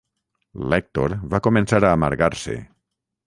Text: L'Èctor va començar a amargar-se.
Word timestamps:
L'Èctor 0.71 1.13
va 1.35 1.43
començar 1.49 1.83
a 1.83 1.93
amargar-se. 1.99 2.57